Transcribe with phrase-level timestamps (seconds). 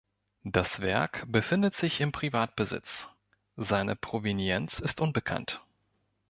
[0.45, 3.07] Das Werk befindet sich in Privatbesitz;
[3.55, 5.61] seine Provenienz ist unbekannt.